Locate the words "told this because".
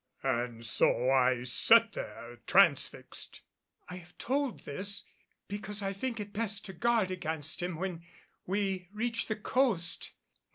4.17-5.83